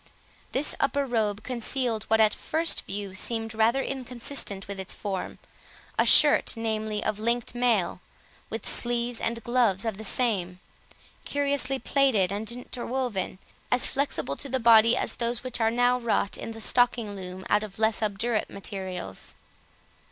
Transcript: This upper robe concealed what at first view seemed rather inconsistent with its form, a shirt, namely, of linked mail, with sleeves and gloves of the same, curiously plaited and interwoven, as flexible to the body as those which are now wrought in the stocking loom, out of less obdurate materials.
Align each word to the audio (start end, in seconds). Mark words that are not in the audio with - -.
This 0.51 0.73
upper 0.79 1.05
robe 1.05 1.43
concealed 1.43 2.05
what 2.05 2.19
at 2.19 2.33
first 2.33 2.87
view 2.87 3.13
seemed 3.13 3.53
rather 3.53 3.83
inconsistent 3.83 4.67
with 4.67 4.79
its 4.79 4.95
form, 4.95 5.37
a 5.95 6.07
shirt, 6.07 6.57
namely, 6.57 7.03
of 7.03 7.19
linked 7.19 7.53
mail, 7.53 8.01
with 8.49 8.65
sleeves 8.65 9.21
and 9.21 9.43
gloves 9.43 9.85
of 9.85 9.97
the 9.99 10.03
same, 10.03 10.59
curiously 11.23 11.77
plaited 11.77 12.31
and 12.31 12.49
interwoven, 12.51 13.37
as 13.69 13.85
flexible 13.85 14.35
to 14.37 14.49
the 14.49 14.59
body 14.59 14.97
as 14.97 15.17
those 15.17 15.43
which 15.43 15.61
are 15.61 15.69
now 15.69 15.99
wrought 15.99 16.35
in 16.35 16.53
the 16.53 16.61
stocking 16.61 17.15
loom, 17.15 17.45
out 17.47 17.61
of 17.61 17.77
less 17.77 18.01
obdurate 18.01 18.49
materials. 18.49 19.35